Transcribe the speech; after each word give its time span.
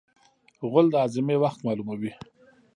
غول 0.69 0.87
د 0.91 0.95
هاضمې 1.03 1.35
وخت 1.43 1.59
معلوموي. 1.65 2.11